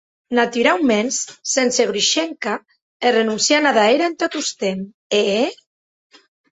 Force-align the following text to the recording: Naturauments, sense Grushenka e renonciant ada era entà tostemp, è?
Naturauments, 0.37 1.17
sense 1.53 1.81
Grushenka 1.91 2.53
e 3.05 3.07
renonciant 3.19 3.67
ada 3.73 3.85
era 3.95 4.09
entà 4.13 4.27
tostemp, 4.37 4.85
è? 5.21 5.27